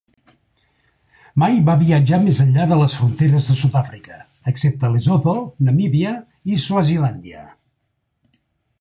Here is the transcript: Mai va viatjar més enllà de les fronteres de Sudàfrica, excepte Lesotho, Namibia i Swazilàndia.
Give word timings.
Mai 1.43 1.59
va 1.67 1.75
viatjar 1.81 2.19
més 2.23 2.39
enllà 2.45 2.65
de 2.71 2.79
les 2.81 2.97
fronteres 3.01 3.51
de 3.51 3.59
Sudàfrica, 3.61 4.19
excepte 4.55 4.93
Lesotho, 4.97 5.39
Namibia 5.69 6.19
i 6.55 6.61
Swazilàndia. 6.67 7.49